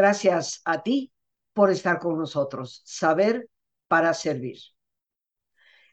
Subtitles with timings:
[0.00, 1.12] Gracias a ti
[1.52, 2.80] por estar con nosotros.
[2.86, 3.50] Saber
[3.86, 4.56] para servir.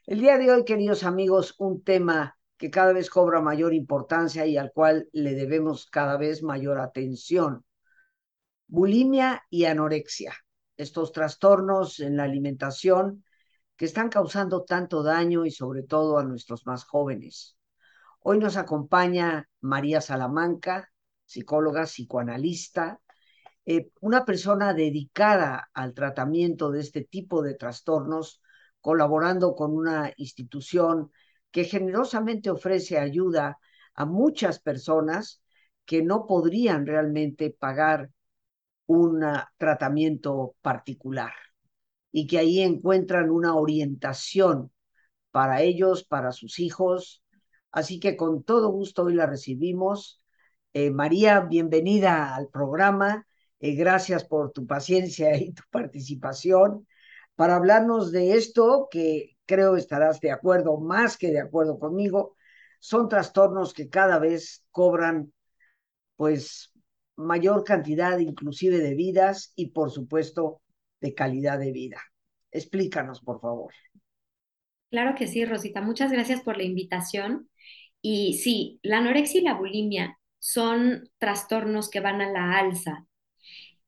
[0.06, 4.56] El día de hoy, queridos amigos, un tema que cada vez cobra mayor importancia y
[4.56, 7.66] al cual le debemos cada vez mayor atención.
[8.66, 10.34] Bulimia y anorexia,
[10.78, 13.22] estos trastornos en la alimentación
[13.76, 17.58] que están causando tanto daño y sobre todo a nuestros más jóvenes.
[18.20, 20.90] Hoy nos acompaña María Salamanca,
[21.26, 23.02] psicóloga, psicoanalista,
[23.70, 28.40] eh, una persona dedicada al tratamiento de este tipo de trastornos,
[28.80, 31.12] colaborando con una institución
[31.50, 33.58] que generosamente ofrece ayuda
[33.94, 35.42] a muchas personas
[35.84, 38.10] que no podrían realmente pagar
[38.86, 39.22] un
[39.58, 41.34] tratamiento particular
[42.10, 44.72] y que ahí encuentran una orientación
[45.30, 47.22] para ellos, para sus hijos.
[47.70, 50.24] Así que con todo gusto hoy la recibimos.
[50.72, 53.27] Eh, María, bienvenida al programa.
[53.60, 56.86] Eh, gracias por tu paciencia y tu participación
[57.34, 62.36] para hablarnos de esto que creo estarás de acuerdo, más que de acuerdo conmigo.
[62.80, 65.32] Son trastornos que cada vez cobran
[66.16, 66.72] pues
[67.16, 70.60] mayor cantidad inclusive de vidas y por supuesto
[71.00, 72.00] de calidad de vida.
[72.50, 73.72] Explícanos, por favor.
[74.90, 75.80] Claro que sí, Rosita.
[75.80, 77.48] Muchas gracias por la invitación.
[78.00, 83.07] Y sí, la anorexia y la bulimia son trastornos que van a la alza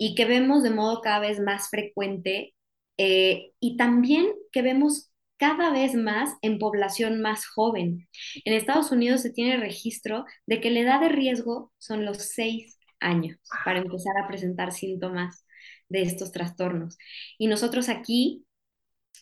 [0.00, 2.54] y que vemos de modo cada vez más frecuente
[2.96, 8.08] eh, y también que vemos cada vez más en población más joven.
[8.46, 12.78] En Estados Unidos se tiene registro de que la edad de riesgo son los seis
[12.98, 15.44] años para empezar a presentar síntomas
[15.90, 16.96] de estos trastornos.
[17.36, 18.46] Y nosotros aquí,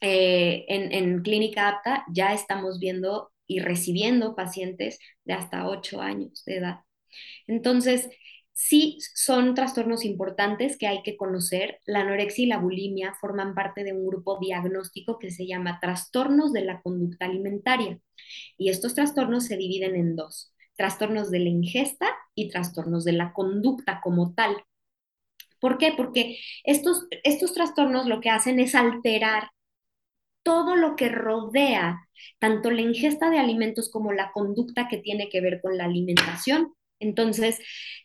[0.01, 6.45] eh, en, en Clínica Apta, ya estamos viendo y recibiendo pacientes de hasta ocho años
[6.45, 6.81] de edad.
[7.49, 8.09] Entonces,
[8.59, 11.79] sí son trastornos importantes que hay que conocer.
[11.87, 16.53] La anorexia y la bulimia forman parte de un grupo diagnóstico que se llama trastornos
[16.53, 18.01] de la conducta alimentaria.
[18.57, 23.33] Y estos trastornos se dividen en dos, trastornos de la ingesta y trastornos de la
[23.33, 24.57] conducta como tal.
[25.61, 25.95] ¿Por qué?
[25.97, 29.51] Porque estos, estos trastornos lo que hacen es alterar
[30.43, 32.09] todo lo que rodea
[32.41, 36.75] tanto la ingesta de alimentos como la conducta que tiene que ver con la alimentación.
[37.01, 37.59] Entonces,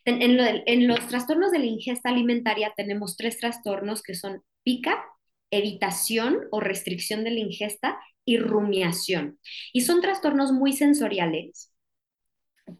[0.04, 5.04] en, los trastornos de la ingesta alimentaria tenemos tres trastornos que son pica,
[5.50, 9.38] evitación o restricción de la ingesta y rumiación.
[9.72, 11.70] Y son trastornos muy sensoriales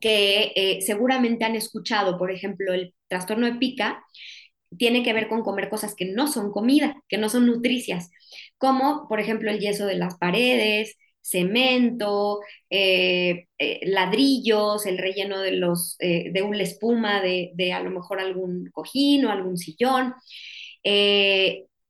[0.01, 4.03] que eh, seguramente han escuchado, por ejemplo, el trastorno de pica
[4.79, 8.11] tiene que ver con comer cosas que no son comida, que no son nutricias,
[8.59, 12.41] como por ejemplo el yeso de las paredes, cemento,
[12.71, 17.91] eh, eh, ladrillos, el relleno de, los, eh, de una espuma de, de, a lo
[17.91, 20.15] mejor algún cojín o algún sillón.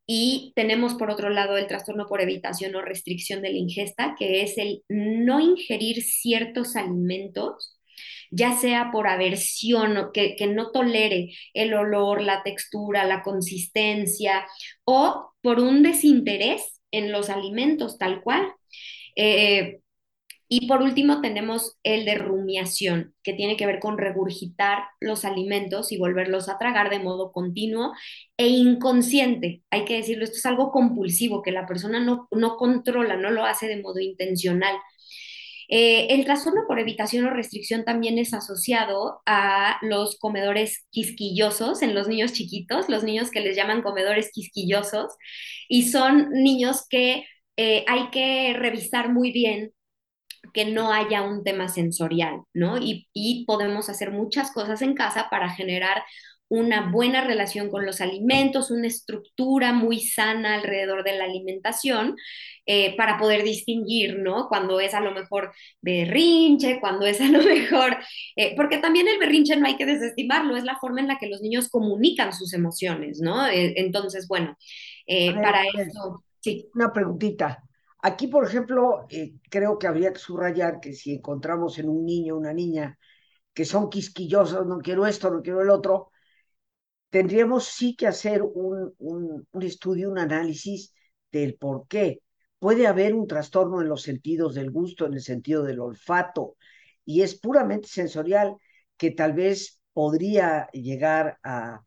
[0.06, 4.42] y tenemos por otro lado el trastorno por evitación o restricción de la ingesta, que
[4.42, 7.78] es el no ingerir ciertos alimentos
[8.30, 14.44] ya sea por aversión, que, que no tolere el olor, la textura, la consistencia,
[14.84, 18.52] o por un desinterés en los alimentos tal cual.
[19.16, 19.80] Eh,
[20.48, 25.90] y por último tenemos el de rumiación, que tiene que ver con regurgitar los alimentos
[25.90, 27.92] y volverlos a tragar de modo continuo
[28.36, 29.62] e inconsciente.
[29.70, 33.44] Hay que decirlo, esto es algo compulsivo, que la persona no, no controla, no lo
[33.44, 34.76] hace de modo intencional.
[35.68, 41.94] Eh, el trastorno por evitación o restricción también es asociado a los comedores quisquillosos en
[41.94, 45.14] los niños chiquitos, los niños que les llaman comedores quisquillosos,
[45.68, 47.24] y son niños que
[47.56, 49.72] eh, hay que revisar muy bien
[50.52, 52.78] que no haya un tema sensorial, ¿no?
[52.78, 56.02] Y, y, podemos hacer muchas cosas en casa para generar
[56.48, 62.16] una buena relación con los alimentos, una estructura muy sana alrededor de la alimentación,
[62.66, 64.48] eh, para poder distinguir, ¿no?
[64.48, 67.96] Cuando es a lo mejor berrinche, cuando es a lo mejor,
[68.36, 71.28] eh, porque también el berrinche no hay que desestimarlo, es la forma en la que
[71.28, 73.46] los niños comunican sus emociones, ¿no?
[73.48, 74.56] entonces, bueno,
[75.42, 76.22] para eso
[76.74, 77.62] una preguntita.
[78.02, 82.34] Aquí, por ejemplo, eh, creo que habría que subrayar que si encontramos en un niño
[82.34, 82.98] o una niña
[83.54, 86.10] que son quisquillosos, no quiero esto, no quiero el otro,
[87.10, 90.92] tendríamos sí que hacer un, un, un estudio, un análisis
[91.32, 92.20] del por qué.
[92.58, 96.56] Puede haber un trastorno en los sentidos del gusto, en el sentido del olfato,
[97.04, 98.56] y es puramente sensorial
[98.96, 101.82] que tal vez podría llegar a,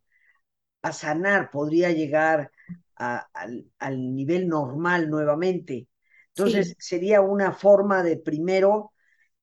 [0.81, 2.51] a sanar, podría llegar
[2.97, 5.87] al, nivel normal nuevamente.
[6.35, 8.91] Entonces, sería una forma de primero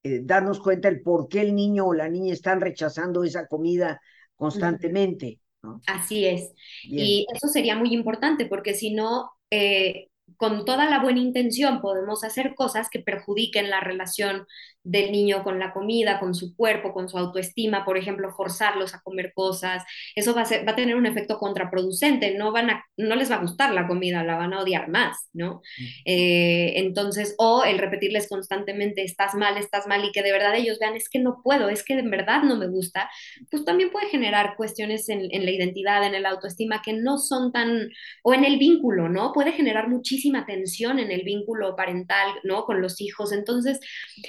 [0.02, 4.00] eh, darnos cuenta el por qué el niño o la niña están rechazando esa comida
[4.36, 5.40] constantemente.
[5.86, 6.52] Así es.
[6.82, 12.24] Y eso sería muy importante porque si no, eh, con toda la buena intención podemos
[12.24, 14.46] hacer cosas que perjudiquen la relación
[14.82, 19.00] del niño con la comida, con su cuerpo, con su autoestima, por ejemplo, forzarlos a
[19.00, 19.82] comer cosas,
[20.14, 23.30] eso va a, ser, va a tener un efecto contraproducente, no, van a, no les
[23.30, 25.62] va a gustar la comida, la van a odiar más, ¿no?
[26.04, 30.78] Eh, entonces, o el repetirles constantemente, estás mal, estás mal, y que de verdad ellos
[30.78, 33.08] vean, es que no puedo, es que de verdad no me gusta,
[33.50, 37.52] pues también puede generar cuestiones en, en la identidad, en el autoestima, que no son
[37.52, 37.88] tan,
[38.22, 39.32] o en el vínculo, ¿no?
[39.32, 42.64] Puede generar muchísima tensión en el vínculo parental, ¿no?
[42.64, 43.32] Con los hijos.
[43.32, 43.80] Entonces,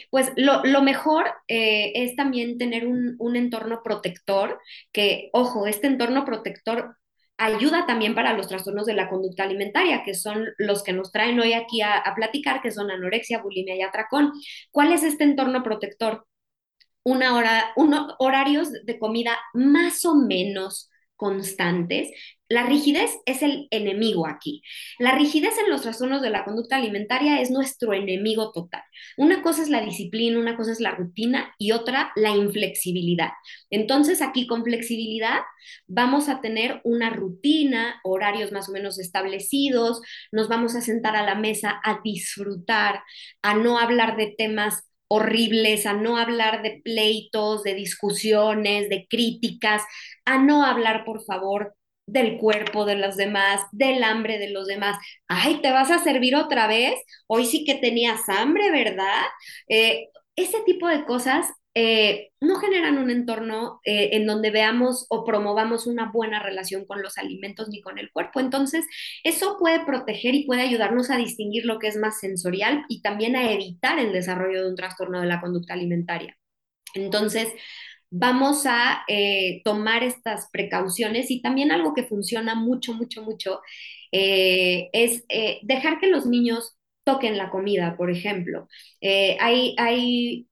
[0.09, 4.59] pues lo, mejor eh, es también tener un, entorno protector,
[4.91, 6.97] que, ojo, este entorno protector
[7.37, 11.39] ayuda también para los trastornos de la conducta alimentaria, que son los que nos traen
[11.39, 14.31] hoy aquí a, platicar, que son anorexia, bulimia y atracón.
[14.71, 16.25] ¿Cuál es este entorno protector?
[17.03, 22.09] Una hora, unos horarios de comida más o menos constantes,
[22.47, 24.61] la rigidez es el enemigo aquí.
[24.99, 28.83] La rigidez en los trastornos de la conducta alimentaria es nuestro enemigo total.
[29.17, 33.31] Una cosa es la disciplina, una cosa es la rutina y otra la inflexibilidad.
[33.71, 35.39] Entonces aquí con flexibilidad
[35.87, 40.01] vamos a tener una rutina, horarios más o menos establecidos,
[40.31, 43.01] nos vamos a sentar a la mesa a disfrutar,
[43.41, 44.83] a no hablar de temas
[45.15, 49.83] horribles, a no hablar de pleitos, de discusiones, de críticas,
[50.25, 51.75] a no hablar, por favor,
[52.07, 54.97] del cuerpo de los demás, del hambre de los demás.
[55.27, 56.95] Ay, ¿te vas a servir otra vez?
[57.27, 59.23] Hoy sí que tenías hambre, ¿verdad?
[59.69, 61.47] Eh, ese tipo de cosas
[61.77, 67.01] eh, no generan un entorno eh, en donde veamos o promovamos una buena relación con
[67.01, 68.39] los alimentos ni con el cuerpo.
[68.39, 68.85] Entonces,
[69.25, 73.35] eso puede proteger y puede ayudarnos a distinguir lo que es más sensorial y también
[73.35, 76.37] a evitar el desarrollo de un trastorno de la conducta alimentaria.
[76.93, 77.49] Entonces,
[78.09, 83.59] vamos a eh, tomar estas precauciones y también algo que funciona mucho, mucho, mucho
[84.11, 85.25] es
[85.63, 86.74] dejar que los niños
[87.05, 88.67] toquen la comida, por ejemplo.
[89.39, 90.47] hay hay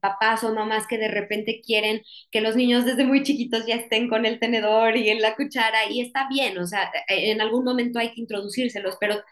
[0.00, 4.08] papás o mamás que de repente quieren que los niños desde muy chiquitos ya estén
[4.08, 7.98] con el tenedor y en la cuchara y está bien, o sea, en algún momento
[7.98, 9.22] hay que introducírselos, pero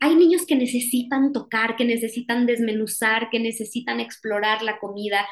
[0.00, 5.26] hay niños que necesitan tocar, que necesitan desmenuzar, que necesitan explorar la comida.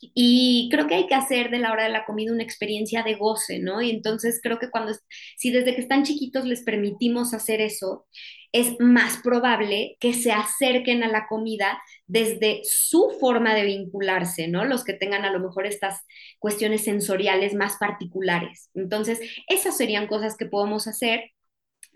[0.00, 3.14] Y creo que hay que hacer de la hora de la comida una experiencia de
[3.14, 3.82] goce, ¿no?
[3.82, 4.92] Y entonces creo que cuando,
[5.36, 8.06] si desde que están chiquitos les permitimos hacer eso,
[8.52, 14.64] es más probable que se acerquen a la comida desde su forma de vincularse, ¿no?
[14.64, 16.02] Los que tengan a lo mejor estas
[16.38, 18.70] cuestiones sensoriales más particulares.
[18.74, 21.32] Entonces, esas serían cosas que podemos hacer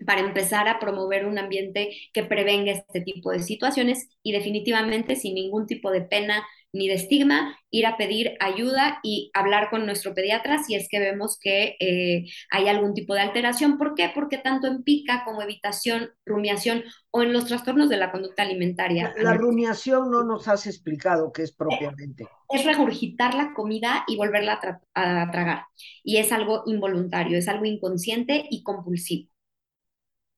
[0.05, 5.35] para empezar a promover un ambiente que prevenga este tipo de situaciones y definitivamente sin
[5.35, 10.13] ningún tipo de pena ni de estigma, ir a pedir ayuda y hablar con nuestro
[10.13, 13.77] pediatra si es que vemos que eh, hay algún tipo de alteración.
[13.77, 14.11] ¿Por qué?
[14.13, 19.13] Porque tanto en pica como evitación, rumiación o en los trastornos de la conducta alimentaria.
[19.17, 22.27] La, rumiación no nos has explicado qué es propiamente.
[22.49, 24.59] Es regurgitar la comida y volverla
[24.95, 25.65] a tragar.
[26.03, 29.29] Y es algo involuntario, es algo inconsciente y compulsivo.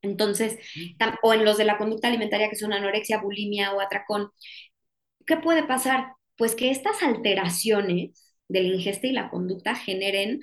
[0.06, 0.58] Entonces,
[1.24, 4.30] o en los de la conducta alimentaria que son anorexia, bulimia o atracón,
[5.26, 6.14] ¿qué puede pasar?
[6.38, 8.12] Pues que estas alteraciones
[8.48, 10.42] de la ingesta y la conducta generen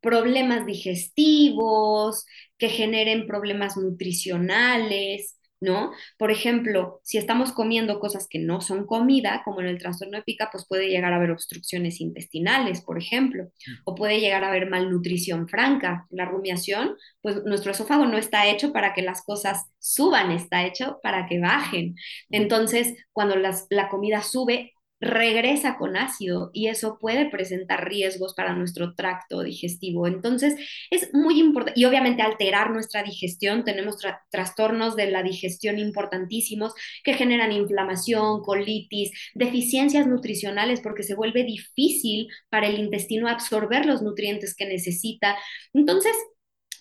[0.00, 2.24] problemas digestivos,
[2.56, 5.90] que generen problemas nutricionales, ¿no?
[6.18, 10.22] Por ejemplo, si estamos comiendo cosas que no son comida, como en el trastorno de
[10.22, 13.50] pica, pues puede llegar a haber obstrucciones intestinales, por ejemplo,
[13.84, 16.06] o puede llegar a haber malnutrición franca.
[16.10, 21.00] La rumiación, pues nuestro esófago no está hecho para que las cosas suban, está hecho
[21.02, 21.96] para que bajen.
[22.30, 28.94] Entonces, cuando la comida sube, regresa con ácido y eso puede presentar riesgos para nuestro
[28.94, 30.06] tracto digestivo.
[30.06, 30.56] Entonces,
[30.90, 33.64] es muy importante y obviamente alterar nuestra digestión.
[33.64, 33.96] Tenemos
[34.30, 36.74] trastornos de la digestión importantísimos
[37.04, 44.02] que generan inflamación, colitis, deficiencias nutricionales porque se vuelve difícil para el intestino absorber los
[44.02, 45.36] nutrientes que necesita.
[45.72, 46.12] Entonces,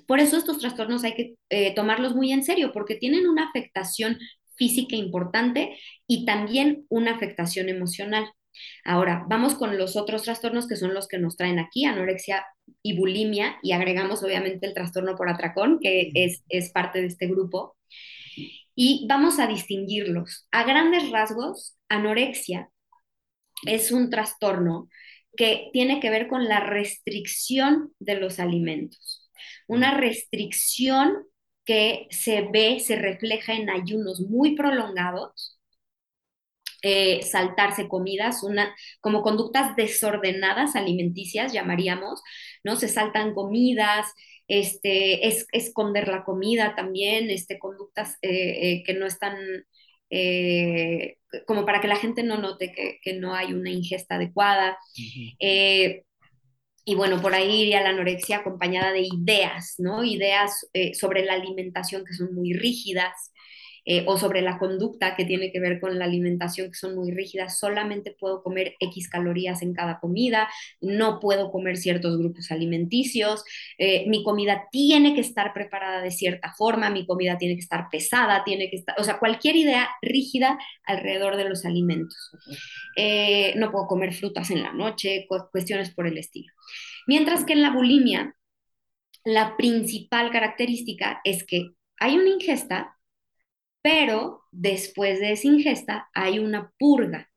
[0.07, 4.17] por eso estos trastornos hay que eh, tomarlos muy en serio porque tienen una afectación
[4.57, 8.25] física importante y también una afectación emocional.
[8.83, 12.45] Ahora, vamos con los otros trastornos que son los que nos traen aquí, anorexia
[12.81, 17.27] y bulimia, y agregamos obviamente el trastorno por atracón, que es, es parte de este
[17.27, 17.77] grupo.
[18.75, 20.47] Y vamos a distinguirlos.
[20.51, 22.69] A grandes rasgos, anorexia
[23.65, 24.89] es un trastorno
[25.35, 29.29] que tiene que ver con la restricción de los alimentos.
[29.67, 31.25] Una restricción
[31.67, 35.59] que se ve, se refleja en ayunos muy prolongados
[36.83, 42.21] eh, saltarse comidas, una, como conductas desordenadas alimenticias, llamaríamos,
[42.63, 42.75] ¿no?
[42.77, 44.05] Se saltan comidas,
[44.47, 48.29] este, es, esconder la comida también, este, conductas eh,
[48.71, 49.36] eh, que no están,
[51.45, 54.77] como para que la gente no note que, no hay una ingesta adecuada.
[56.89, 60.06] Y bueno, por ahí iría la anorexia acompañada de ideas, ¿no?
[60.06, 60.65] Ideas
[60.98, 63.34] sobre la alimentación que son muy rígidas,
[63.89, 67.12] eh, o sobre la conducta que tiene que ver con la alimentación, que son muy
[67.12, 70.50] rígidas, solamente puedo comer X calorías en cada comida,
[70.82, 73.46] no puedo comer ciertos grupos alimenticios,
[73.77, 77.88] eh, mi comida tiene que estar preparada de cierta forma, mi comida tiene que estar
[77.89, 82.32] pesada, tiene que estar, o sea, cualquier idea rígida alrededor de los alimentos.
[82.98, 86.51] Eh, no puedo comer frutas en la noche, cuestiones por el estilo.
[87.08, 88.36] Mientras que en la bulimia,
[89.24, 92.96] la principal característica es que hay una ingesta,
[93.88, 97.29] pero después de esa ingesta hay una purga.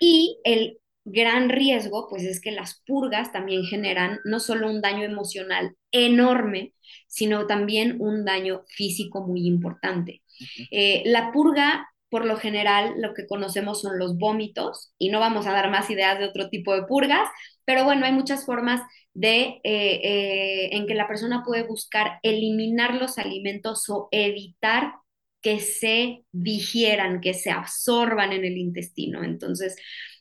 [0.00, 5.04] Y el gran riesgo, pues es que las purgas también generan no solo un daño
[5.04, 6.72] emocional enorme,
[7.08, 10.22] sino también un daño físico muy importante.
[10.70, 15.46] Eh, la purga, por lo general, lo que conocemos son los vómitos, y no vamos
[15.46, 17.28] a dar más ideas de otro tipo de purgas,
[17.66, 18.80] pero bueno, hay muchas formas
[19.12, 24.94] de eh, eh, en que la persona puede buscar eliminar los alimentos o evitar
[25.40, 29.24] que se digieran, que se absorban en el intestino.
[29.24, 29.76] Entonces,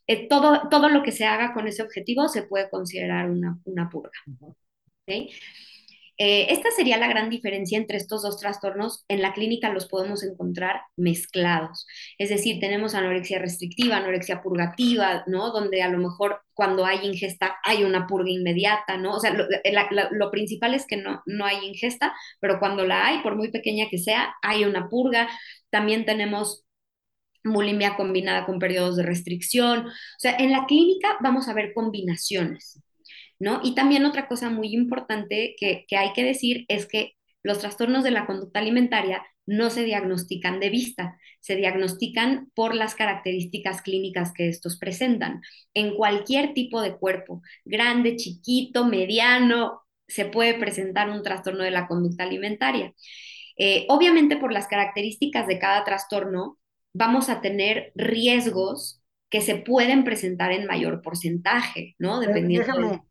[0.08, 3.90] eh, todo, todo lo que se haga con ese objetivo se puede considerar una, una
[3.90, 4.12] purga.
[5.04, 5.30] ¿okay?
[6.22, 9.06] Eh, esta sería la gran diferencia entre estos dos trastornos.
[9.08, 11.88] En la clínica los podemos encontrar mezclados.
[12.18, 15.52] Es decir, tenemos anorexia restrictiva, anorexia purgativa, ¿no?
[15.52, 19.16] Donde a lo mejor cuando hay ingesta hay una purga inmediata, ¿no?
[19.16, 19.46] O sea, lo,
[20.12, 23.88] lo principal es que no, no hay ingesta, pero cuando la hay, por muy pequeña
[23.90, 25.30] que sea, hay una purga.
[25.70, 26.66] También tenemos
[27.44, 29.88] bulimia combinada con periodos de restricción.
[29.88, 32.82] O sea, en la clínica vamos a ver combinaciones.
[33.40, 33.62] ¿No?
[33.64, 38.12] Y también otra cosa muy importante que, hay que decir es que los trastornos de
[38.12, 44.50] la conducta alimentaria no se diagnostican de vista, se diagnostican por las características clínicas que
[44.50, 45.42] estos presentan.
[45.74, 51.88] En cualquier tipo de cuerpo, grande, chiquito, mediano, se puede presentar un trastorno de la
[51.88, 52.94] conducta alimentaria.
[53.58, 56.60] Eh, obviamente por las características de cada trastorno,
[56.94, 62.20] vamos a tener riesgos que se pueden presentar en mayor porcentaje, ¿no?
[62.20, 63.09] Dependiendo Déjame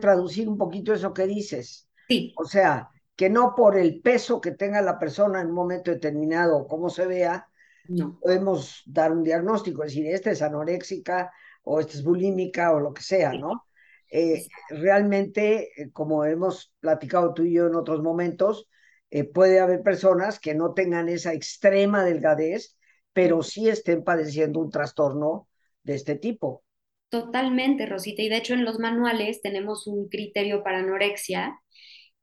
[0.00, 1.88] traducir un poquito eso que dices.
[2.08, 2.34] Sí.
[2.36, 6.56] O sea, que no por el peso que tenga la persona en un momento determinado
[6.56, 7.48] o cómo se vea,
[7.88, 8.18] no.
[8.20, 11.32] podemos dar un diagnóstico, es decir, esta es anoréxica
[11.64, 13.64] o esta es bulímica o lo que sea, ¿no?
[14.10, 18.68] Eh, realmente, eh, como hemos platicado tú y yo en otros momentos,
[19.10, 22.76] eh, puede haber personas que no tengan esa extrema delgadez,
[23.12, 25.48] pero sí estén padeciendo un trastorno
[25.82, 26.62] de este tipo.
[27.08, 28.22] Totalmente, Rosita.
[28.22, 31.58] Y de hecho en los manuales tenemos un criterio para anorexia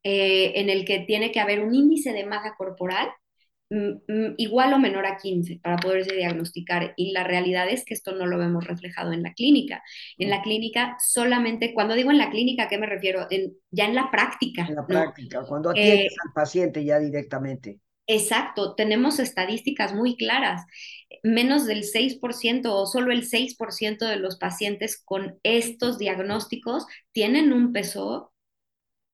[0.04, 3.08] eh, en el que tiene que haber un índice de masa corporal
[3.70, 6.94] mm, mm, igual o menor a 15 para poderse diagnosticar.
[6.96, 9.82] Y la realidad es que esto no lo vemos reflejado en la clínica.
[10.18, 13.26] En la clínica solamente, cuando digo en la clínica, ¿a qué me refiero?
[13.72, 14.66] ya en la práctica.
[14.68, 17.80] En la práctica, cuando atiendes eh, al paciente ya directamente.
[18.08, 20.62] Exacto, tenemos estadísticas muy claras.
[21.24, 27.72] Menos del 6% o solo el 6% de los pacientes con estos diagnósticos tienen un
[27.72, 28.32] peso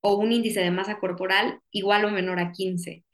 [0.03, 3.05] o un índice de masa corporal igual o menor a 15.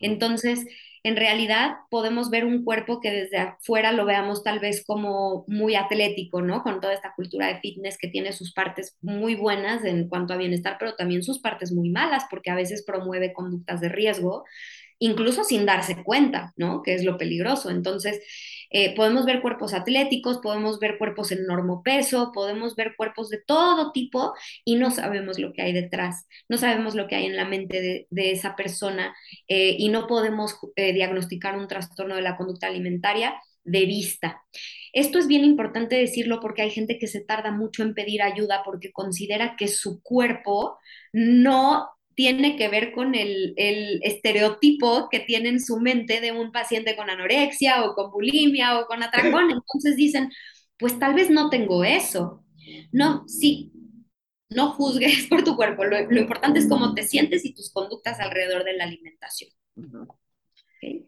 [0.00, 0.66] Entonces,
[1.04, 5.76] en realidad podemos ver un cuerpo que desde afuera lo veamos tal vez como muy
[5.76, 6.62] atlético, ¿no?
[6.62, 10.36] Con toda esta cultura de fitness que tiene sus partes muy buenas en cuanto a
[10.38, 14.44] bienestar, pero también sus partes muy malas, porque a veces promueve conductas de riesgo
[14.98, 16.82] incluso sin darse cuenta, ¿no?
[16.82, 17.70] Que es lo peligroso.
[17.70, 18.20] Entonces,
[18.70, 21.46] eh, podemos ver cuerpos atléticos, podemos ver cuerpos en
[21.84, 24.34] peso, podemos ver cuerpos de todo tipo
[24.64, 28.06] y no sabemos lo que hay detrás, no sabemos lo que hay en la mente
[28.10, 29.14] de, esa persona
[29.48, 34.42] eh, y no podemos eh, diagnosticar un trastorno de la conducta alimentaria de vista.
[34.92, 38.62] Esto es bien importante decirlo porque hay gente que se tarda mucho en pedir ayuda
[38.64, 40.78] porque considera que su cuerpo
[41.12, 43.54] no tiene que ver con el,
[44.02, 48.86] estereotipo que tiene en su mente de un paciente con anorexia o con bulimia o
[48.86, 49.50] con atracón.
[49.52, 50.30] Entonces dicen,
[50.78, 52.42] pues tal vez no tengo eso.
[52.90, 53.70] No, sí,
[54.48, 55.84] no juzgues por tu cuerpo.
[55.84, 59.50] Lo, importante es cómo te sientes y tus conductas alrededor de la alimentación.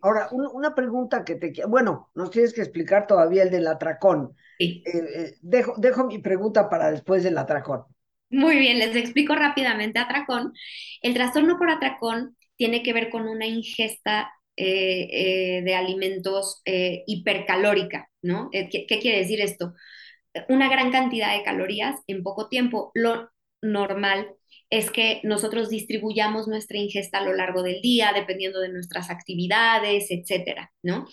[0.02, 1.54] Ahora, una pregunta que te...
[1.66, 4.36] Bueno, nos tienes que explicar todavía el del atracón.
[4.58, 4.82] Sí.
[4.84, 7.84] Eh, eh, dejo, dejo mi pregunta para después del atracón.
[8.30, 10.52] Muy bien, les explico rápidamente atracón.
[11.00, 16.62] El trastorno por atracón tiene que ver con una ingesta de alimentos
[17.06, 18.50] hipercalórica, ¿no?
[18.52, 19.72] ¿Qué, ¿Qué quiere decir esto?
[20.48, 22.92] Una gran cantidad de calorías en poco tiempo.
[22.94, 23.30] Lo
[23.62, 24.28] normal
[24.70, 30.10] es que nosotros distribuyamos nuestra ingesta a lo largo del día, dependiendo de nuestras actividades,
[30.10, 31.06] etcétera, ¿no?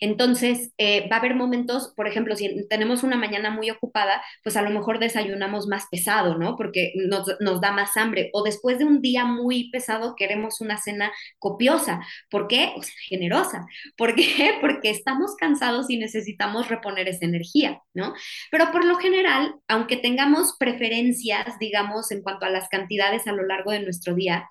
[0.00, 4.56] Entonces, eh, va a haber momentos, por ejemplo, si tenemos una mañana muy ocupada, pues
[4.56, 6.56] a lo mejor desayunamos más pesado, ¿no?
[6.56, 8.30] Porque nos, nos da más hambre.
[8.32, 12.00] O después de un día muy pesado, queremos una cena copiosa.
[12.30, 12.72] ¿Por qué?
[12.76, 13.66] O sea, generosa.
[13.96, 14.54] ¿Por qué?
[14.60, 18.14] Porque estamos cansados y necesitamos reponer esa energía, ¿no?
[18.52, 23.44] Pero por lo general, aunque tengamos preferencias, digamos, en cuanto a las cantidades, a lo
[23.44, 24.48] largo de nuestro día,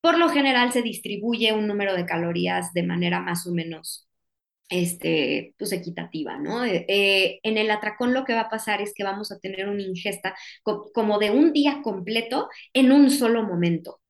[0.00, 4.08] por lo general se distribuye un número de calorías de manera más o menos
[4.68, 6.64] este, pues equitativa, ¿no?
[6.64, 9.68] Eh, eh, en el atracón lo que va a pasar es que vamos a tener
[9.68, 14.00] una ingesta como de un día completo en un solo momento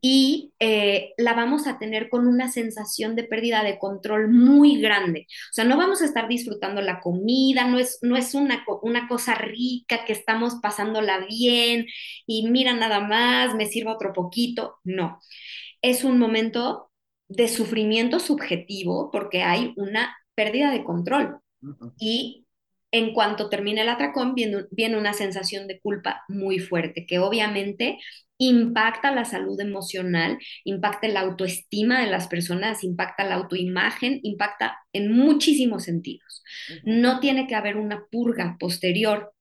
[0.00, 5.26] y eh, la vamos a tener con una sensación de pérdida de control muy grande.
[5.50, 9.08] O sea, no vamos a estar disfrutando la comida, no es, no es una, una
[9.08, 11.86] cosa rica que estamos pasándola bien
[12.26, 14.78] y mira nada más, me sirva otro poquito.
[14.84, 15.20] No,
[15.82, 16.90] es un momento
[17.28, 21.40] de sufrimiento subjetivo porque hay una pérdida de control.
[21.98, 22.39] Y
[22.92, 27.98] en cuanto termine el atracón, viene, viene, una sensación de culpa muy fuerte, que obviamente
[28.38, 35.12] impacta la salud emocional, impacta la autoestima de las personas, impacta la autoimagen, impacta en
[35.12, 36.42] muchísimos sentidos.
[36.84, 39.32] No tiene que haber una purga posterior.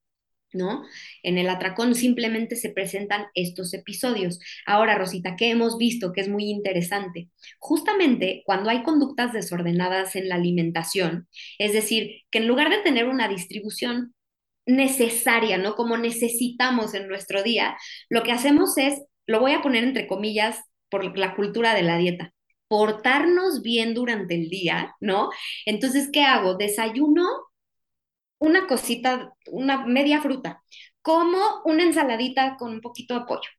[0.51, 0.83] ¿No?
[1.21, 4.39] En el atracón simplemente se presentan estos episodios.
[4.65, 7.29] Ahora, Rosita, ¿qué hemos visto que es muy interesante?
[7.59, 11.27] Justamente cuando hay conductas desordenadas en la alimentación,
[11.59, 14.15] es decir, que en lugar de tener una distribución
[14.65, 15.75] necesaria, ¿no?
[15.75, 17.77] Como necesitamos en nuestro día,
[18.09, 21.97] lo que hacemos es, lo voy a poner entre comillas por la cultura de la
[21.97, 22.33] dieta,
[22.67, 25.29] portarnos bien durante el día, ¿no?
[25.65, 26.55] Entonces, ¿qué hago?
[26.55, 27.48] Desayuno
[28.39, 30.63] una cosita, una media fruta,
[31.01, 33.49] como una ensaladita con un poquito de pollo,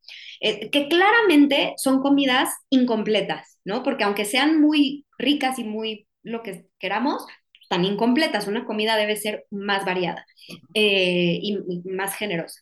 [0.40, 3.82] eh, que claramente son comidas incompletas, ¿no?
[3.82, 7.26] Porque aunque sean muy ricas y muy lo que queramos,
[7.70, 8.48] tan incompletas.
[8.48, 10.26] Una comida debe ser más variada
[10.74, 12.60] eh, y, más generosa.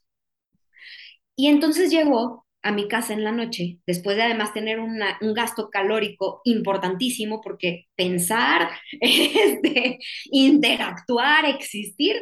[1.34, 5.00] Y entonces llegó a mi casa en la noche, después de además tener un
[5.34, 9.98] gasto calórico importantísimo, porque pensar, este,
[10.30, 12.16] interactuar, existir,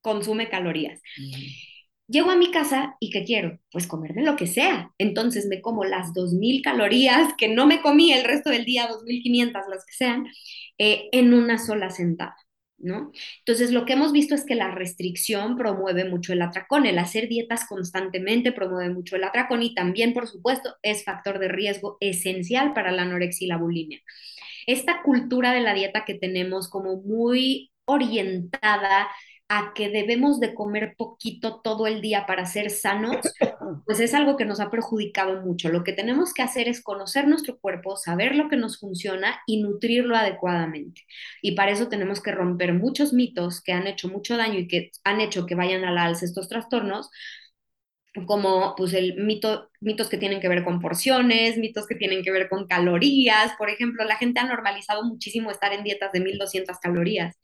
[0.00, 1.00] consume calorías.
[2.06, 3.58] Llego a mi casa y ¿qué quiero?
[3.70, 4.92] Pues comerme lo que sea.
[4.96, 9.52] Entonces me como las 2.000 calorías que no me comí el resto del día, 2.500,
[9.68, 10.26] las que sean,
[10.78, 12.34] eh, en una sola sentada.
[12.80, 13.10] ¿No?
[13.40, 17.28] Entonces, lo que hemos visto es que la restricción promueve mucho el atracón, el hacer
[17.28, 22.74] dietas constantemente promueve mucho el atracón y también, por supuesto, es factor de riesgo esencial
[22.74, 24.00] para la anorexia y la bulimia.
[24.68, 29.08] Esta cultura de la dieta que tenemos como muy orientada
[29.48, 33.16] a que debemos de comer poquito todo el día para ser sanos,
[33.86, 35.70] pues es algo que nos ha perjudicado mucho.
[35.70, 39.62] Lo que tenemos que hacer es conocer nuestro cuerpo, saber lo que nos funciona y
[39.62, 41.02] nutrirlo adecuadamente.
[41.40, 44.90] Y para eso tenemos que romper muchos mitos que han hecho mucho daño y que
[45.04, 47.10] han hecho que vayan a la alza estos trastornos,
[48.26, 52.30] como pues el mito, mitos que tienen que ver con porciones, mitos que tienen que
[52.30, 53.52] ver con calorías.
[53.58, 57.36] Por ejemplo, la gente ha normalizado muchísimo estar en dietas de 1200 calorías.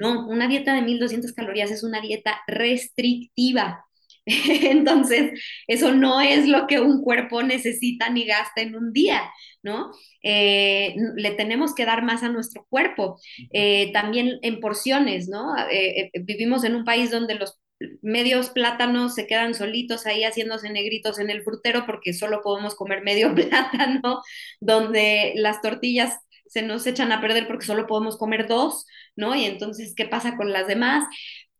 [0.00, 3.84] No, una dieta de 1200 calorías es una dieta restrictiva.
[4.26, 9.22] Entonces, eso no es lo que un cuerpo necesita ni gasta en un día,
[9.62, 9.90] ¿no?
[10.22, 13.18] Eh, le tenemos que dar más a nuestro cuerpo,
[13.52, 15.56] eh, también en porciones, ¿no?
[15.70, 17.58] Eh, vivimos en un país donde los
[18.02, 23.02] medios plátanos se quedan solitos ahí haciéndose negritos en el frutero porque solo podemos comer
[23.02, 24.22] medio plátano,
[24.60, 29.34] donde las tortillas se nos echan a perder porque solo podemos comer dos, ¿no?
[29.34, 31.04] Y entonces, ¿qué pasa con las demás?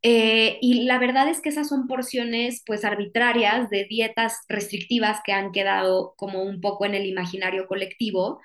[0.04, 5.32] Eh, y la verdad es que esas son porciones pues arbitrarias de dietas restrictivas que
[5.32, 8.40] han quedado como un poco en el imaginario colectivo,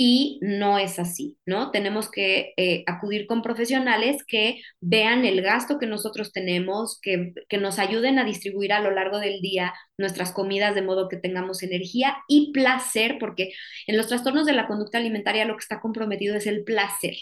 [0.00, 1.72] y no es así, ¿no?
[1.72, 7.58] Tenemos que eh, acudir con profesionales que vean el gasto que nosotros tenemos, que, que,
[7.58, 11.64] nos ayuden a distribuir a lo largo del día nuestras comidas de modo que tengamos
[11.64, 13.50] energía y placer, porque
[13.88, 17.16] en los trastornos de la conducta alimentaria lo que está comprometido es el placer.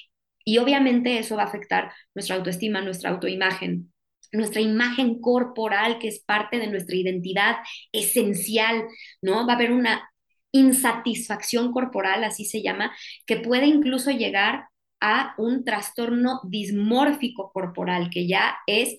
[0.45, 3.91] Y obviamente eso va a afectar nuestra autoestima, nuestra autoimagen,
[4.33, 7.57] nuestra imagen corporal, que es parte de nuestra identidad
[7.93, 8.85] esencial,
[9.23, 9.47] ¿no?
[9.47, 10.11] Va a haber una
[10.53, 12.93] insatisfacción corporal, así se llama,
[13.27, 14.69] que puede incluso llegar
[15.01, 18.97] a un trastorno dismórfico corporal, que ya es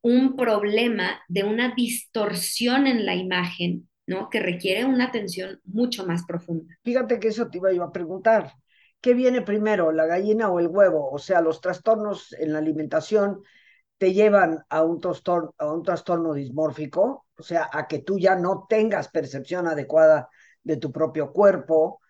[0.00, 4.28] un problema de una distorsión en la imagen ¿no?
[4.30, 6.74] Que requiere una atención mucho más profunda.
[6.84, 8.52] Fíjate que eso te iba a preguntar.
[9.00, 11.10] ¿Qué viene primero, la gallina o el huevo?
[11.10, 13.42] O sea, los trastornos en la alimentación
[13.98, 18.36] te llevan a un, trastorno, a un trastorno dismórfico, o sea, a que tú ya
[18.36, 20.28] no tengas percepción adecuada
[20.64, 22.00] de tu propio cuerpo,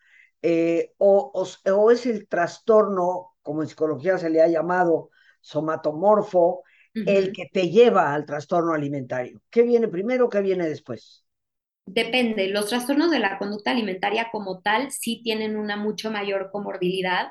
[0.40, 6.62] eh, o, o, o, es el trastorno, como en psicología se le ha llamado, somatomorfo,
[6.94, 7.04] uh -huh.
[7.06, 9.40] el que te lleva al trastorno alimentario.
[9.50, 11.24] ¿Qué viene primero, qué viene después?
[11.86, 17.28] Depende, los trastornos de la conducta alimentaria como tal sí tienen una mucho mayor comorbilidad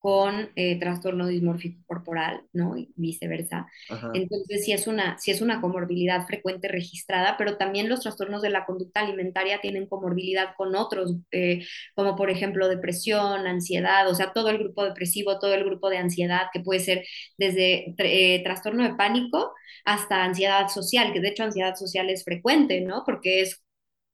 [0.00, 2.76] con eh, trastorno dismórfico corporal, ¿no?
[2.76, 3.68] Y viceversa.
[3.90, 4.10] Ajá.
[4.14, 8.48] Entonces, sí es, una, sí es una comorbilidad frecuente registrada, pero también los trastornos de
[8.48, 14.32] la conducta alimentaria tienen comorbilidad con otros, eh, como por ejemplo depresión, ansiedad, o sea,
[14.32, 17.04] todo el grupo depresivo, todo el grupo de ansiedad, que puede ser
[17.36, 19.52] desde eh, trastorno de pánico
[19.84, 23.02] hasta ansiedad social, que de hecho ansiedad social es frecuente, ¿no?
[23.04, 23.62] Porque es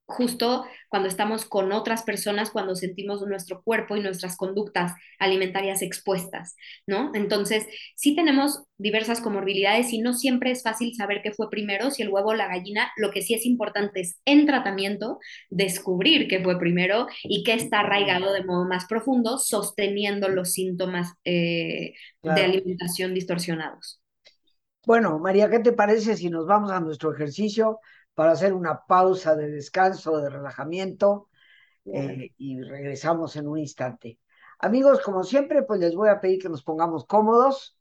[0.07, 6.55] justo cuando estamos con otras personas, cuando sentimos nuestro cuerpo y nuestras conductas alimentarias expuestas,
[6.87, 7.11] ¿no?
[7.15, 7.67] Entonces,
[7.97, 12.09] sí tenemos diversas comorbilidades y no siempre es fácil saber qué fue primero, si el
[12.11, 12.91] huevo o la gallina.
[12.97, 15.19] Lo que sí es importante es en tratamiento
[15.51, 21.15] descubrir qué fue primero y qué está arraigado de modo más profundo, sosteniendo los síntomas
[21.25, 22.39] eh, claro.
[22.39, 24.01] de alimentación distorsionados.
[24.87, 27.81] Bueno, María, ¿qué te parece si nos vamos a nuestro ejercicio?
[28.17, 31.29] Para hacer una pausa de descanso, de relajamiento,
[31.85, 34.19] eh, y regresamos en un instante.
[34.59, 37.79] Amigos, como siempre, pues les voy a pedir que nos pongamos cómodos,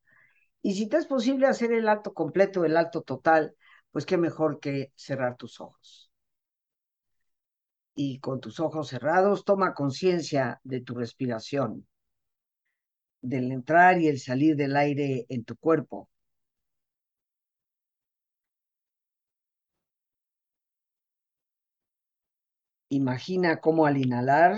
[0.62, 3.56] y si te es posible hacer el acto completo, el acto total,
[3.92, 6.12] pues qué mejor que cerrar tus ojos.
[7.96, 11.88] Y con tus ojos cerrados, toma conciencia de tu respiración,
[13.22, 16.10] del entrar y el salir del aire en tu cuerpo.
[22.96, 24.58] Imagina cómo al inhalar,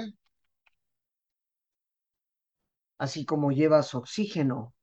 [3.00, 4.76] así como llevas oxígeno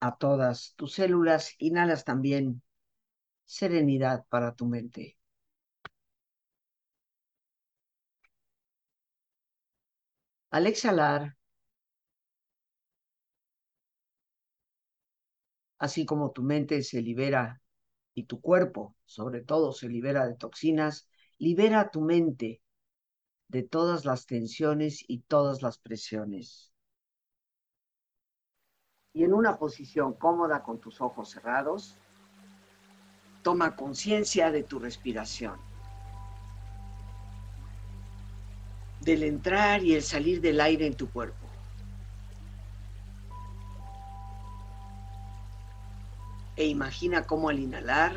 [0.00, 2.62] a todas tus células, inhalas también
[3.46, 5.18] serenidad para tu mente.
[10.50, 11.36] Al exhalar,
[15.78, 17.60] así como tu mente se libera
[18.14, 22.62] y tu cuerpo, sobre todo, se libera de toxinas, libera tu mente
[23.48, 26.72] de todas las tensiones y todas las presiones.
[29.12, 31.96] Y en una posición cómoda con tus ojos cerrados,
[33.42, 35.58] toma conciencia de tu respiración,
[39.00, 41.46] del entrar y el salir del aire en tu cuerpo.
[46.56, 48.16] E imagina cómo al inhalar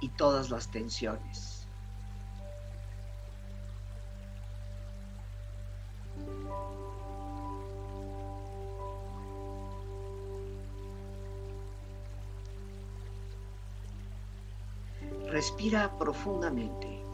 [0.00, 1.58] y todas las tensiones.
[15.30, 17.04] Respira profundamente.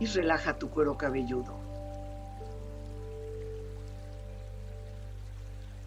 [0.00, 1.69] Y relaja tu cuero cabelludo.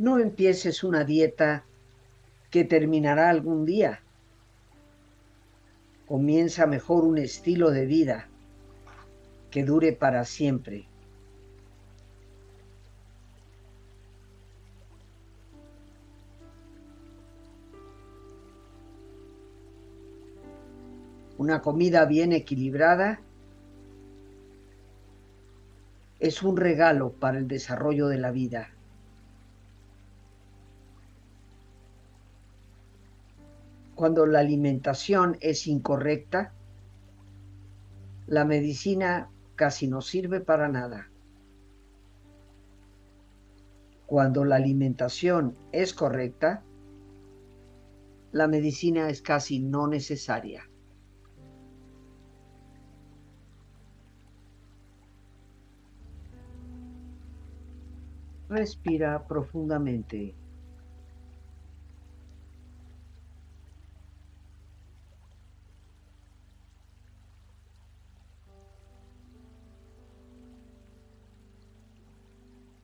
[0.00, 1.62] No empieces una dieta
[2.50, 4.00] que terminará algún día.
[6.08, 8.26] Comienza mejor un estilo de vida
[9.50, 10.86] que dure para siempre.
[21.36, 23.20] Una comida bien equilibrada
[26.20, 28.70] es un regalo para el desarrollo de la vida.
[34.00, 36.54] Cuando la alimentación es incorrecta,
[38.26, 41.10] la medicina casi no sirve para nada.
[44.06, 46.62] Cuando la alimentación es correcta,
[48.32, 50.66] la medicina es casi no necesaria.
[58.48, 60.39] Respira profundamente.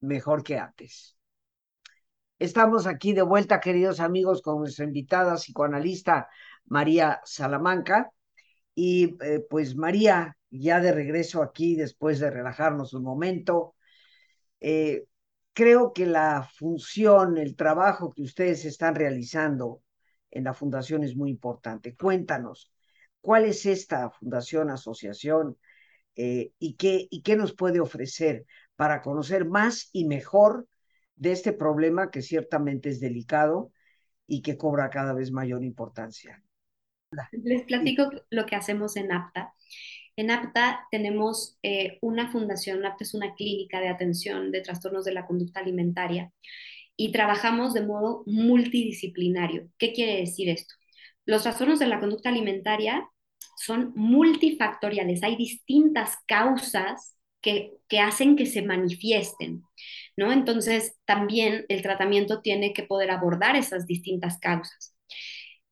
[0.00, 1.16] mejor que antes.
[2.38, 6.28] Estamos aquí de vuelta, queridos amigos, con nuestra invitada psicoanalista
[6.66, 8.12] María Salamanca.
[8.74, 13.74] Y eh, pues María, ya de regreso aquí, después de relajarnos un momento,
[14.60, 15.04] eh,
[15.52, 19.82] creo que la función, el trabajo que ustedes están realizando
[20.30, 21.96] en la fundación es muy importante.
[21.96, 22.72] Cuéntanos,
[23.20, 25.58] ¿cuál es esta fundación, asociación
[26.14, 28.46] eh, y, qué, y qué nos puede ofrecer
[28.78, 30.68] para conocer más y mejor
[31.16, 33.72] de este problema que ciertamente es delicado
[34.28, 36.44] y que cobra cada vez mayor importancia?
[37.32, 39.52] Les platico lo que hacemos en APTA.
[40.14, 45.12] En APTA tenemos eh, una fundación, APTA es una clínica de atención de trastornos de
[45.12, 46.30] la conducta alimentaria
[46.96, 49.68] y trabajamos de modo multidisciplinario.
[49.76, 50.76] ¿Qué quiere decir esto?
[51.26, 53.10] Los trastornos de la conducta alimentaria
[53.56, 57.17] son multifactoriales, hay distintas causas
[57.88, 59.62] que, hacen que se manifiesten,
[60.16, 60.32] ¿no?
[60.32, 64.94] Entonces, también el tratamiento tiene que poder abordar esas distintas causas.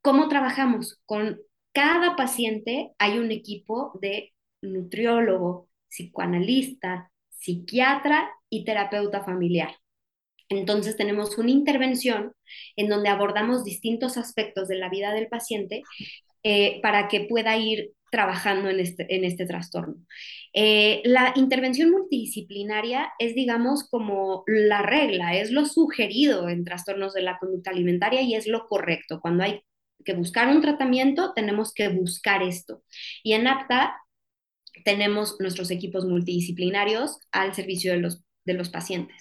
[0.00, 1.00] ¿Cómo trabajamos?
[1.04, 1.40] Con
[1.72, 9.76] cada paciente hay un equipo de nutriólogo, psicoanalista, psiquiatra y terapeuta familiar.
[10.48, 12.32] Entonces tenemos una intervención
[12.76, 15.82] en donde abordamos distintos aspectos de la vida del paciente
[16.48, 19.96] eh, para que pueda ir trabajando en este, en este trastorno.
[20.52, 27.22] Eh, la intervención multidisciplinaria es, digamos, como la regla, es lo sugerido en trastornos de
[27.22, 29.20] la conducta alimentaria y es lo correcto.
[29.20, 29.62] Cuando hay
[30.04, 32.85] que buscar un tratamiento, tenemos que buscar esto.
[33.24, 33.96] Y en APTA
[34.85, 39.16] tenemos nuestros equipos multidisciplinarios al servicio de los, de los pacientes.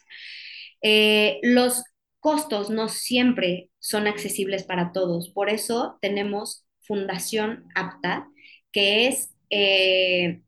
[0.83, 1.81] Eh, los
[2.19, 8.29] costos no siempre son accesibles para todos, por eso tenemos Fundación APTA,
[8.71, 10.41] que es eh,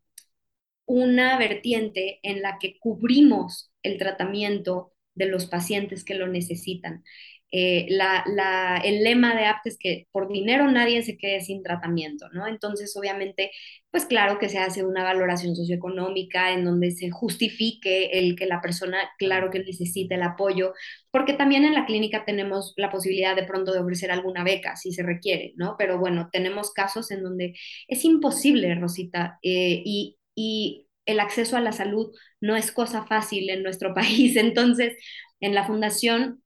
[0.85, 7.03] una vertiente en la que cubrimos el tratamiento de los pacientes que lo necesitan.
[7.51, 12.27] Eh, la, el lema de APT es que por dinero nadie se quede sin tratamiento,
[12.33, 12.47] ¿no?
[12.47, 13.51] Entonces, obviamente,
[13.91, 18.61] pues claro que se hace una valoración socioeconómica en donde se justifique el que la
[18.61, 20.73] persona, claro que necesite el apoyo,
[21.11, 24.91] porque también en la clínica tenemos la posibilidad de pronto de ofrecer alguna beca si
[24.91, 25.75] se requiere, ¿no?
[25.77, 27.55] Pero bueno, tenemos casos en donde
[27.87, 33.49] es imposible, Rosita, eh, y, y el acceso a la salud no es cosa fácil
[33.49, 34.35] en nuestro país.
[34.35, 34.95] Entonces,
[35.39, 36.41] en la fundación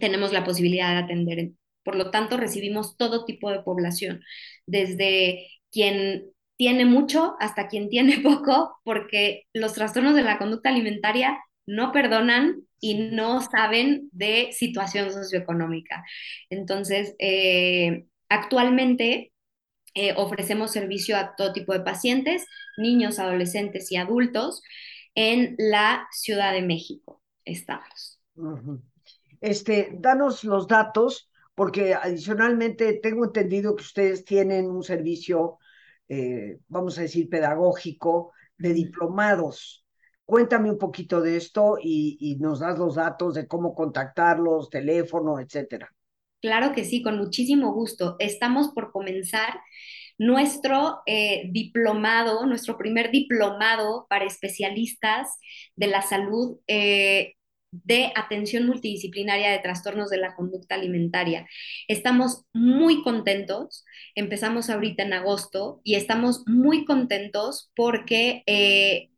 [0.00, 1.50] tenemos la posibilidad de atender.
[1.82, 4.22] Por lo tanto, recibimos todo tipo de población,
[4.66, 11.38] desde quien tiene mucho hasta quien tiene poco, porque los trastornos de la conducta alimentaria
[11.66, 16.04] no perdonan y no saben de situación socioeconómica.
[16.50, 19.32] Entonces, eh, actualmente
[19.94, 22.44] eh, ofrecemos servicio a todo tipo de pacientes,
[22.76, 24.62] niños, adolescentes y adultos
[25.14, 27.22] en la Ciudad de México.
[27.44, 28.18] Estamos.
[29.44, 35.58] Este, danos los datos, porque adicionalmente tengo entendido que ustedes tienen un servicio,
[36.08, 39.84] eh, vamos a decir, pedagógico de diplomados.
[40.24, 45.38] Cuéntame un poquito de esto y, y nos das los datos de cómo contactarlos, teléfono,
[45.38, 45.92] etcétera.
[46.40, 48.16] Claro que sí, con muchísimo gusto.
[48.20, 49.60] Estamos por comenzar
[50.16, 55.36] nuestro eh, diplomado, nuestro primer diplomado para especialistas
[55.76, 57.34] de la salud eh,
[57.84, 61.46] de atención multidisciplinaria de trastornos de la conducta alimentaria.
[61.88, 69.10] Estamos muy contentos, empezamos ahorita en agosto y estamos muy contentos porque eh,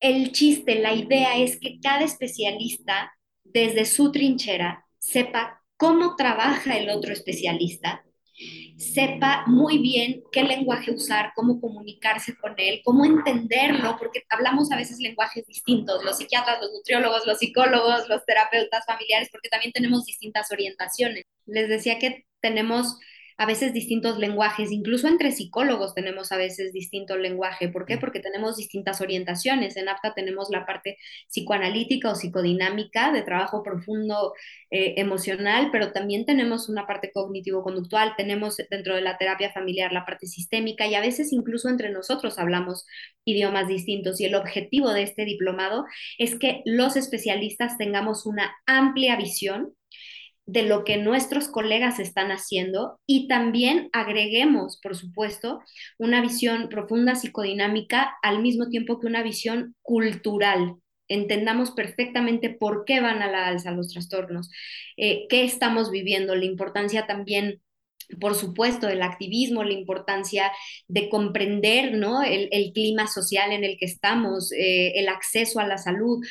[0.00, 3.12] el chiste, la idea es que cada especialista
[3.44, 8.04] desde su trinchera sepa cómo trabaja el otro especialista
[8.76, 14.76] sepa muy bien qué lenguaje usar, cómo comunicarse con él, cómo entenderlo, porque hablamos a
[14.76, 20.04] veces lenguajes distintos, los psiquiatras, los nutriólogos, los psicólogos, los terapeutas familiares, porque también tenemos
[20.04, 21.24] distintas orientaciones.
[21.46, 22.98] Les decía que tenemos
[23.36, 27.68] a veces distintos lenguajes, incluso entre psicólogos tenemos a veces distinto lenguaje.
[27.68, 27.98] ¿Por qué?
[27.98, 29.76] Porque tenemos distintas orientaciones.
[29.76, 34.34] En APTA tenemos la parte psicoanalítica o psicodinámica de trabajo profundo
[34.70, 40.04] eh, emocional, pero también tenemos una parte cognitivo-conductual, tenemos dentro de la terapia familiar la
[40.04, 42.86] parte sistémica y a veces incluso entre nosotros hablamos
[43.24, 44.20] idiomas distintos.
[44.20, 45.84] Y el objetivo de este diplomado
[46.18, 49.74] es que los especialistas tengamos una amplia visión
[50.46, 55.60] de lo que nuestros colegas están haciendo y también agreguemos, por supuesto,
[55.98, 60.76] una visión profunda psicodinámica al mismo tiempo que una visión cultural.
[61.08, 64.50] Entendamos perfectamente por qué van a la alza los trastornos,
[64.96, 67.60] eh, qué estamos viviendo, la importancia también
[68.20, 70.52] por supuesto, del activismo, la importancia
[70.88, 72.22] de comprender ¿no?
[72.22, 76.24] el, clima social en el que estamos, eh, el acceso a la salud.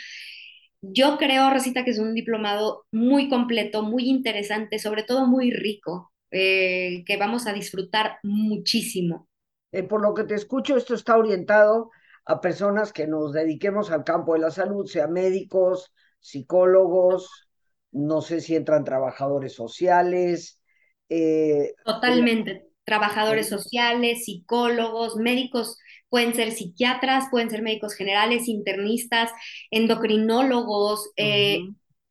[0.86, 6.12] Yo creo, Rosita, que es un diplomado muy completo, muy interesante, sobre todo muy rico,
[6.30, 9.30] eh, que vamos a disfrutar muchísimo.
[9.72, 11.90] Eh, por lo que te escucho, esto está orientado
[12.26, 17.48] a personas que nos dediquemos al campo de la salud, sea médicos, psicólogos,
[17.92, 20.60] no sé si entran trabajadores sociales.
[21.08, 25.78] Eh, Totalmente, trabajadores sociales, psicólogos, médicos
[26.14, 29.32] pueden ser psiquiatras, pueden ser médicos generales, internistas,
[29.72, 31.62] endocrinólogos, eh,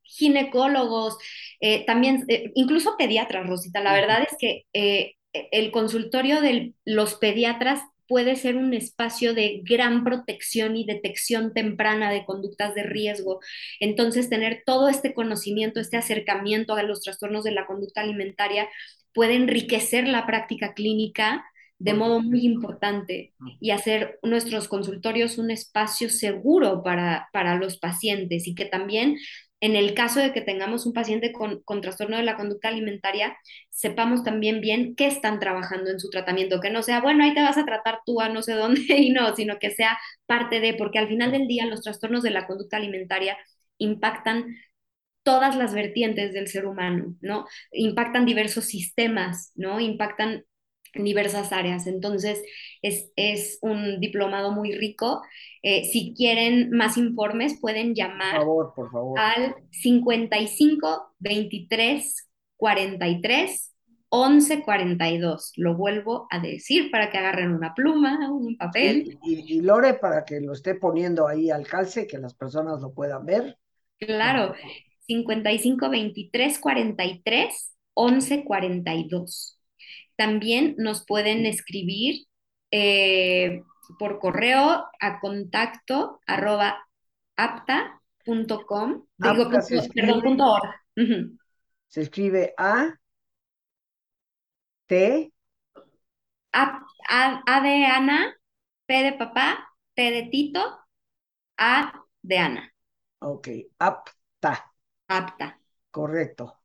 [0.03, 1.18] ginecólogos,
[1.61, 3.78] eh, también eh, incluso pediatras, Rosita.
[3.78, 4.64] La verdad es que
[5.53, 12.11] el consultorio de los pediatras puede ser un espacio de gran protección y detección temprana
[12.11, 13.38] de conductas de riesgo.
[13.78, 18.68] Entonces, tener todo este conocimiento, este acercamiento a los trastornos de la conducta alimentaria
[19.14, 21.44] puede enriquecer la práctica clínica
[21.79, 28.47] de modo muy importante y hacer nuestros consultorios un espacio seguro para, para los pacientes
[28.47, 29.16] y que también
[29.62, 33.37] en el caso de que tengamos un paciente con, con, trastorno de la conducta alimentaria,
[33.70, 37.43] sepamos también bien qué están trabajando en su tratamiento, que no sea, bueno, ahí te
[37.43, 40.75] vas a tratar tú a no sé dónde y no, sino que sea parte de,
[40.75, 43.39] porque al final del día los trastornos de la conducta alimentaria
[43.79, 44.57] impactan
[45.23, 47.47] todas las vertientes del ser humano, ¿no?
[47.70, 49.79] Impactan diversos sistemas, ¿no?
[49.79, 50.45] Impactan
[50.95, 51.86] en diversas áreas.
[51.86, 52.43] Entonces,
[52.82, 55.22] es, un diplomado muy rico.
[55.62, 58.40] Eh, si quieren más informes, pueden llamar
[59.16, 63.72] al 55 23 43
[64.14, 65.53] 11 42.
[65.57, 69.18] Lo vuelvo a decir para que agarren una pluma, un papel.
[69.24, 72.93] y, y, Lore, para que lo esté poniendo ahí al calce, que las personas lo
[72.93, 73.57] puedan ver.
[73.99, 74.55] Claro,
[75.07, 79.59] 55 23 43 11 42.
[80.17, 82.27] También nos pueden escribir
[82.71, 83.63] eh,
[83.99, 86.87] por correo a contacto arroba
[87.37, 89.07] apta.com.
[89.17, 89.51] Digo,
[89.95, 91.39] perdón, punto org.
[91.89, 92.95] Se escribe A,
[94.87, 95.33] T.
[96.53, 96.85] A,
[97.47, 98.35] a, de Ana,
[98.87, 100.79] P de papá, T de Tito,
[101.57, 102.73] A de Ana.
[103.19, 103.49] Ok,
[103.79, 104.73] apta.
[105.09, 105.59] Apta.
[105.91, 106.63] Correcto.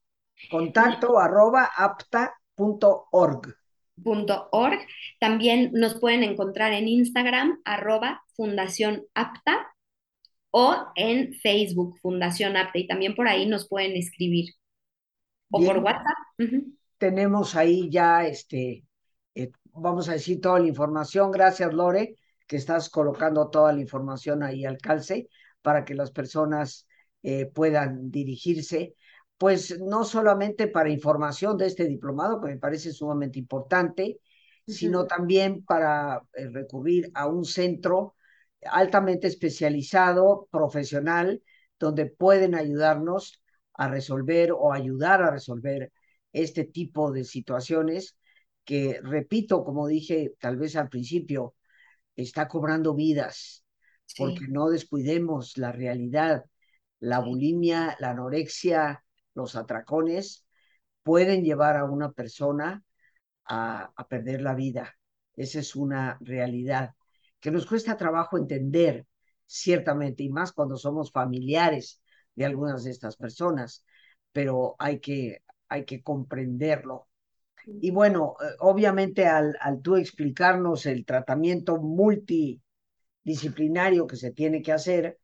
[0.50, 3.56] Contacto arroba apta .org.
[4.04, 4.80] .org.
[5.20, 9.74] También nos pueden encontrar en Instagram, arroba Fundación Apta,
[10.52, 14.54] o en Facebook, Fundación Apta, y también por ahí nos pueden escribir.
[15.52, 16.18] O por WhatsApp.
[16.98, 18.84] Tenemos ahí ya, este,
[19.36, 21.32] eh, vamos a decir toda la información.
[21.32, 22.16] Gracias, Lore,
[22.48, 25.30] que estás colocando toda la información ahí al calce
[25.62, 26.88] para que las personas
[27.24, 28.96] eh, puedan dirigirse
[29.38, 34.20] pues no solamente para información de este diplomado, que me parece sumamente importante,
[34.66, 38.16] sino también para eh, recurrir a un centro
[38.64, 41.42] altamente especializado, profesional,
[41.80, 43.42] donde pueden ayudarnos
[43.74, 45.92] a resolver o ayudar a resolver
[46.34, 48.18] este tipo de situaciones
[48.66, 51.56] que, repito, como dije tal vez al principio,
[52.16, 53.64] está cobrando vidas,
[54.18, 56.46] porque no descuidemos la realidad.
[57.00, 59.04] La bulimia, la anorexia,
[59.38, 60.46] los atracones
[61.04, 62.84] pueden llevar a una persona
[63.46, 64.98] a, perder la vida.
[65.36, 66.96] Esa es una realidad
[67.40, 69.06] que nos cuesta trabajo entender,
[69.46, 72.02] ciertamente, y más cuando somos familiares
[72.36, 73.86] de algunas de estas personas,
[74.32, 77.08] pero hay que, hay que comprenderlo.
[77.66, 84.72] Y bueno, eh, obviamente al, al tú explicarnos el tratamiento multidisciplinario que se tiene que
[84.72, 85.20] hacer,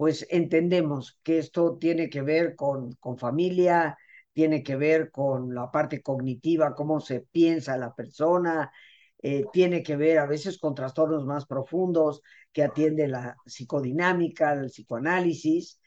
[0.00, 3.98] pues entendemos que esto tiene que ver con, con familia,
[4.32, 8.72] tiene que ver con la parte cognitiva, cómo se piensa la persona,
[9.22, 14.70] eh, tiene que ver a veces con trastornos más profundos que atiende la psicodinámica, el
[14.70, 15.78] psicoanálisis,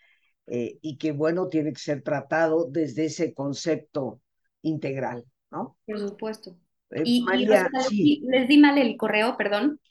[0.45, 4.21] eh, y que bueno, tiene que ser tratado desde ese concepto
[4.61, 5.25] integral.
[5.49, 5.75] ¿no?
[5.87, 6.55] Por supuesto.
[6.91, 9.81] Eh, y, María, sí, les di mal el correo, perdón.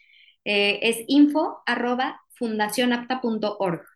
[0.44, 3.91] Es info arroba fundacionapta.org.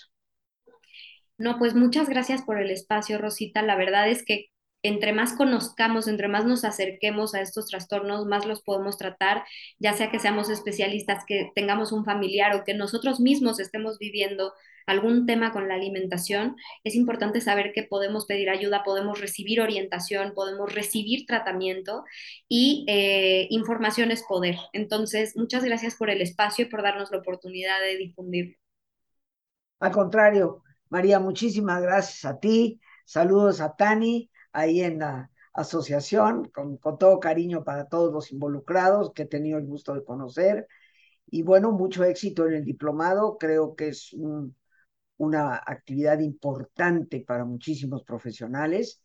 [1.38, 3.62] No, pues muchas gracias por el espacio, Rosita.
[3.62, 4.48] La verdad es que
[4.88, 9.44] entre más conozcamos, entre más nos acerquemos a estos trastornos, más los podemos tratar,
[9.80, 14.54] ya sea que seamos especialistas, que tengamos un familiar o que nosotros mismos estemos viviendo
[14.86, 20.34] algún tema con la alimentación, es importante saber que podemos pedir ayuda, podemos recibir orientación,
[20.36, 22.04] podemos recibir tratamiento
[22.48, 24.58] y eh, información es poder.
[24.74, 28.56] Entonces, muchas gracias por el espacio y por darnos la oportunidad de difundirlo.
[29.80, 32.80] Al contrario, María, muchísimas gracias a ti.
[33.06, 39.14] Saludos a Tani ahí en la asociación, con, con, todo cariño para todos los involucrados
[39.14, 40.68] que he tenido el gusto de conocer.
[41.28, 43.38] Y bueno, mucho éxito en el diplomado.
[43.38, 44.56] Creo que es un,
[45.18, 49.02] una actividad importante para muchísimos profesionales.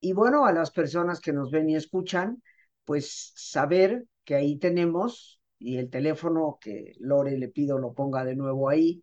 [0.00, 2.42] Y bueno, a las personas que nos ven y escuchan,
[2.84, 8.36] pues saber que ahí tenemos, y el teléfono que Lore le pido lo ponga de
[8.36, 9.02] nuevo ahí,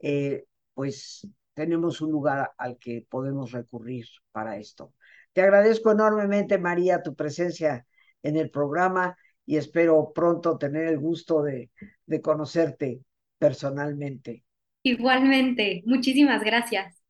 [0.00, 4.94] eh, pues tenemos un lugar al que podemos recurrir para esto.
[5.32, 7.86] Te agradezco enormemente, María, tu presencia
[8.22, 9.16] en el programa
[9.46, 11.70] y espero pronto tener el gusto de,
[12.06, 13.00] de conocerte
[13.38, 14.44] personalmente.
[14.82, 17.02] Igualmente, muchísimas gracias.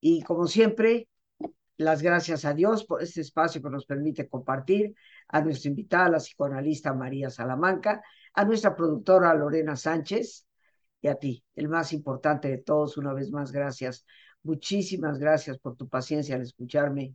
[0.00, 1.08] Y como siempre,
[1.76, 4.94] las gracias a Dios por este espacio que nos permite compartir,
[5.28, 8.02] a nuestra invitada, la psicoanalista María Salamanca,
[8.32, 10.46] a nuestra productora Lorena Sánchez
[11.00, 14.06] y a ti, el más importante de todos, una vez más, gracias.
[14.42, 17.14] Muchísimas gracias por tu paciencia al escucharme